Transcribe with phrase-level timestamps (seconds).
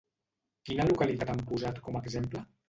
[0.69, 2.45] Quina localitat ha posat com a exemple?